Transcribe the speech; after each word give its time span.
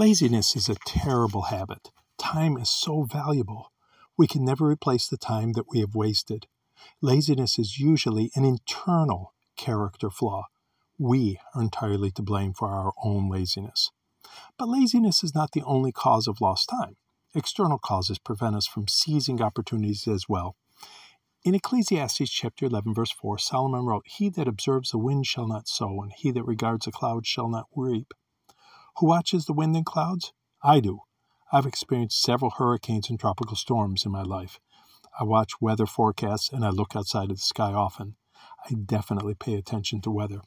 Laziness 0.00 0.56
is 0.56 0.70
a 0.70 0.76
terrible 0.86 1.42
habit. 1.42 1.90
Time 2.16 2.56
is 2.56 2.70
so 2.70 3.02
valuable. 3.02 3.70
We 4.16 4.26
can 4.26 4.46
never 4.46 4.66
replace 4.66 5.06
the 5.06 5.18
time 5.18 5.52
that 5.52 5.68
we 5.68 5.80
have 5.80 5.94
wasted. 5.94 6.46
Laziness 7.02 7.58
is 7.58 7.78
usually 7.78 8.30
an 8.34 8.46
internal 8.46 9.34
character 9.58 10.08
flaw. 10.08 10.46
We 10.98 11.38
are 11.54 11.60
entirely 11.60 12.10
to 12.12 12.22
blame 12.22 12.54
for 12.54 12.68
our 12.68 12.94
own 13.04 13.28
laziness. 13.28 13.90
But 14.56 14.70
laziness 14.70 15.22
is 15.22 15.34
not 15.34 15.52
the 15.52 15.64
only 15.64 15.92
cause 15.92 16.26
of 16.26 16.40
lost 16.40 16.70
time. 16.70 16.96
External 17.34 17.78
causes 17.78 18.18
prevent 18.18 18.56
us 18.56 18.66
from 18.66 18.88
seizing 18.88 19.42
opportunities 19.42 20.08
as 20.08 20.30
well. 20.30 20.56
In 21.44 21.54
Ecclesiastes 21.54 22.30
chapter 22.30 22.64
11, 22.64 22.94
verse 22.94 23.12
4, 23.12 23.36
Solomon 23.36 23.84
wrote, 23.84 24.06
He 24.06 24.30
that 24.30 24.48
observes 24.48 24.92
the 24.92 24.98
wind 24.98 25.26
shall 25.26 25.46
not 25.46 25.68
sow, 25.68 26.00
and 26.00 26.10
he 26.10 26.30
that 26.30 26.44
regards 26.44 26.86
the 26.86 26.90
clouds 26.90 27.28
shall 27.28 27.50
not 27.50 27.66
reap. 27.76 28.14
Who 29.00 29.06
watches 29.06 29.46
the 29.46 29.54
wind 29.54 29.74
and 29.76 29.86
clouds? 29.86 30.34
I 30.62 30.78
do. 30.80 31.04
I've 31.50 31.64
experienced 31.64 32.20
several 32.20 32.50
hurricanes 32.50 33.08
and 33.08 33.18
tropical 33.18 33.56
storms 33.56 34.04
in 34.04 34.12
my 34.12 34.20
life. 34.20 34.60
I 35.18 35.24
watch 35.24 35.58
weather 35.58 35.86
forecasts 35.86 36.52
and 36.52 36.66
I 36.66 36.68
look 36.68 36.94
outside 36.94 37.30
of 37.30 37.38
the 37.38 37.42
sky 37.42 37.72
often. 37.72 38.16
I 38.68 38.74
definitely 38.74 39.32
pay 39.34 39.54
attention 39.54 40.02
to 40.02 40.10
weather. 40.10 40.42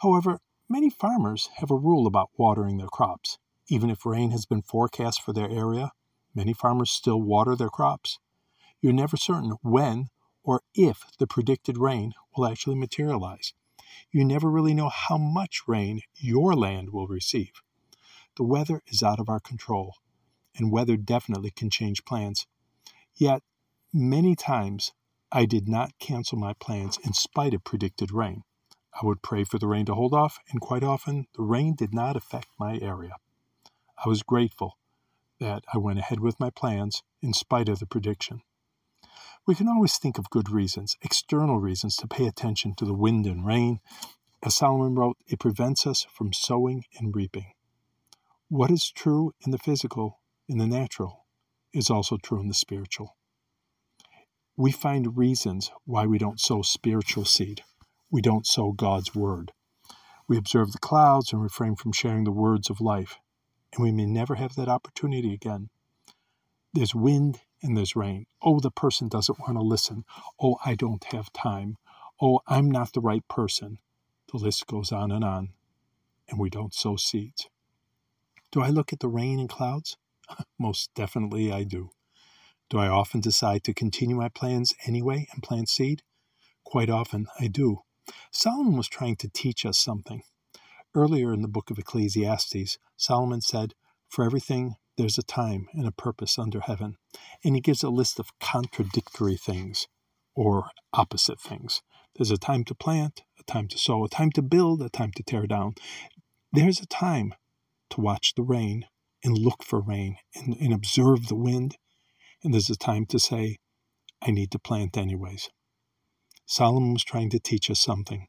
However, 0.00 0.38
many 0.68 0.90
farmers 0.90 1.48
have 1.56 1.72
a 1.72 1.76
rule 1.76 2.06
about 2.06 2.30
watering 2.38 2.76
their 2.76 2.86
crops. 2.86 3.38
Even 3.68 3.90
if 3.90 4.06
rain 4.06 4.30
has 4.30 4.46
been 4.46 4.62
forecast 4.62 5.20
for 5.20 5.32
their 5.32 5.50
area, 5.50 5.90
many 6.36 6.52
farmers 6.52 6.92
still 6.92 7.20
water 7.20 7.56
their 7.56 7.68
crops. 7.68 8.20
You're 8.80 8.92
never 8.92 9.16
certain 9.16 9.56
when 9.60 10.10
or 10.44 10.62
if 10.72 11.02
the 11.18 11.26
predicted 11.26 11.78
rain 11.78 12.12
will 12.36 12.46
actually 12.46 12.76
materialize. 12.76 13.54
You 14.12 14.24
never 14.24 14.48
really 14.48 14.72
know 14.72 14.88
how 14.88 15.18
much 15.18 15.62
rain 15.66 16.02
your 16.14 16.54
land 16.54 16.90
will 16.90 17.08
receive. 17.08 17.50
The 18.36 18.44
weather 18.44 18.82
is 18.86 19.02
out 19.02 19.20
of 19.20 19.28
our 19.28 19.40
control, 19.40 19.94
and 20.56 20.72
weather 20.72 20.96
definitely 20.96 21.50
can 21.50 21.68
change 21.68 22.04
plans. 22.04 22.46
Yet, 23.14 23.42
many 23.92 24.34
times, 24.34 24.92
I 25.30 25.44
did 25.44 25.68
not 25.68 25.98
cancel 25.98 26.38
my 26.38 26.54
plans 26.54 26.98
in 27.04 27.12
spite 27.12 27.52
of 27.52 27.64
predicted 27.64 28.10
rain. 28.10 28.44
I 28.94 29.06
would 29.06 29.22
pray 29.22 29.44
for 29.44 29.58
the 29.58 29.66
rain 29.66 29.86
to 29.86 29.94
hold 29.94 30.14
off, 30.14 30.38
and 30.50 30.60
quite 30.60 30.82
often 30.82 31.26
the 31.34 31.42
rain 31.42 31.74
did 31.74 31.92
not 31.92 32.16
affect 32.16 32.48
my 32.58 32.78
area. 32.78 33.16
I 34.02 34.08
was 34.08 34.22
grateful 34.22 34.78
that 35.38 35.64
I 35.72 35.78
went 35.78 35.98
ahead 35.98 36.20
with 36.20 36.40
my 36.40 36.50
plans 36.50 37.02
in 37.20 37.34
spite 37.34 37.68
of 37.68 37.80
the 37.80 37.86
prediction. 37.86 38.42
We 39.46 39.54
can 39.54 39.68
always 39.68 39.98
think 39.98 40.18
of 40.18 40.30
good 40.30 40.50
reasons, 40.50 40.96
external 41.02 41.58
reasons, 41.58 41.96
to 41.96 42.06
pay 42.08 42.26
attention 42.26 42.74
to 42.76 42.84
the 42.84 42.94
wind 42.94 43.26
and 43.26 43.44
rain. 43.44 43.80
As 44.42 44.54
Solomon 44.54 44.94
wrote, 44.94 45.18
it 45.26 45.38
prevents 45.38 45.86
us 45.86 46.06
from 46.12 46.32
sowing 46.32 46.84
and 46.98 47.14
reaping. 47.14 47.52
What 48.54 48.70
is 48.70 48.90
true 48.90 49.32
in 49.46 49.50
the 49.50 49.56
physical, 49.56 50.20
in 50.46 50.58
the 50.58 50.66
natural, 50.66 51.24
is 51.72 51.88
also 51.88 52.18
true 52.18 52.38
in 52.38 52.48
the 52.48 52.54
spiritual. 52.54 53.16
We 54.58 54.70
find 54.70 55.16
reasons 55.16 55.70
why 55.86 56.04
we 56.04 56.18
don't 56.18 56.38
sow 56.38 56.60
spiritual 56.60 57.24
seed. 57.24 57.62
We 58.10 58.20
don't 58.20 58.46
sow 58.46 58.72
God's 58.72 59.14
word. 59.14 59.52
We 60.28 60.36
observe 60.36 60.72
the 60.72 60.78
clouds 60.78 61.32
and 61.32 61.42
refrain 61.42 61.76
from 61.76 61.92
sharing 61.92 62.24
the 62.24 62.30
words 62.30 62.68
of 62.68 62.82
life, 62.82 63.16
and 63.72 63.82
we 63.82 63.90
may 63.90 64.04
never 64.04 64.34
have 64.34 64.54
that 64.56 64.68
opportunity 64.68 65.32
again. 65.32 65.70
There's 66.74 66.94
wind 66.94 67.40
and 67.62 67.74
there's 67.74 67.96
rain. 67.96 68.26
Oh, 68.42 68.60
the 68.60 68.70
person 68.70 69.08
doesn't 69.08 69.40
want 69.40 69.54
to 69.54 69.62
listen. 69.62 70.04
Oh, 70.38 70.58
I 70.62 70.74
don't 70.74 71.04
have 71.04 71.32
time. 71.32 71.78
Oh, 72.20 72.40
I'm 72.46 72.70
not 72.70 72.92
the 72.92 73.00
right 73.00 73.26
person. 73.28 73.78
The 74.30 74.36
list 74.36 74.66
goes 74.66 74.92
on 74.92 75.10
and 75.10 75.24
on, 75.24 75.54
and 76.28 76.38
we 76.38 76.50
don't 76.50 76.74
sow 76.74 76.96
seeds. 76.96 77.48
Do 78.52 78.60
I 78.60 78.68
look 78.68 78.92
at 78.92 79.00
the 79.00 79.08
rain 79.08 79.40
and 79.40 79.48
clouds? 79.48 79.96
Most 80.58 80.90
definitely 80.94 81.50
I 81.50 81.64
do. 81.64 81.90
Do 82.68 82.78
I 82.78 82.88
often 82.88 83.20
decide 83.20 83.64
to 83.64 83.74
continue 83.74 84.16
my 84.16 84.28
plans 84.28 84.74
anyway 84.86 85.26
and 85.32 85.42
plant 85.42 85.70
seed? 85.70 86.02
Quite 86.62 86.90
often 86.90 87.26
I 87.40 87.46
do. 87.46 87.78
Solomon 88.30 88.76
was 88.76 88.88
trying 88.88 89.16
to 89.16 89.28
teach 89.28 89.64
us 89.64 89.78
something. 89.78 90.22
Earlier 90.94 91.32
in 91.32 91.40
the 91.40 91.48
book 91.48 91.70
of 91.70 91.78
Ecclesiastes, 91.78 92.76
Solomon 92.98 93.40
said, 93.40 93.72
For 94.10 94.22
everything 94.22 94.74
there's 94.98 95.16
a 95.16 95.22
time 95.22 95.68
and 95.72 95.86
a 95.86 95.92
purpose 95.92 96.38
under 96.38 96.60
heaven. 96.60 96.96
And 97.42 97.54
he 97.54 97.62
gives 97.62 97.82
a 97.82 97.88
list 97.88 98.18
of 98.18 98.38
contradictory 98.38 99.36
things 99.38 99.88
or 100.34 100.68
opposite 100.92 101.40
things. 101.40 101.80
There's 102.16 102.30
a 102.30 102.36
time 102.36 102.64
to 102.64 102.74
plant, 102.74 103.22
a 103.40 103.44
time 103.44 103.68
to 103.68 103.78
sow, 103.78 104.04
a 104.04 104.08
time 104.08 104.30
to 104.32 104.42
build, 104.42 104.82
a 104.82 104.90
time 104.90 105.12
to 105.16 105.22
tear 105.22 105.46
down. 105.46 105.74
There's 106.52 106.80
a 106.80 106.86
time 106.86 107.34
to 107.92 108.00
watch 108.00 108.34
the 108.34 108.42
rain 108.42 108.86
and 109.24 109.38
look 109.38 109.62
for 109.62 109.80
rain 109.80 110.16
and, 110.34 110.56
and 110.56 110.72
observe 110.72 111.28
the 111.28 111.36
wind. 111.36 111.76
And 112.42 112.52
there's 112.52 112.70
a 112.70 112.76
time 112.76 113.06
to 113.06 113.18
say, 113.18 113.58
I 114.20 114.30
need 114.30 114.50
to 114.52 114.58
plant 114.58 114.96
anyways. 114.96 115.48
Solomon 116.46 116.92
was 116.92 117.04
trying 117.04 117.30
to 117.30 117.38
teach 117.38 117.70
us 117.70 117.80
something. 117.80 118.26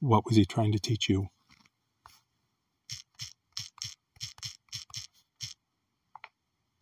What 0.00 0.24
was 0.26 0.36
he 0.36 0.44
trying 0.44 0.72
to 0.72 0.78
teach 0.78 1.08
you? 1.08 1.28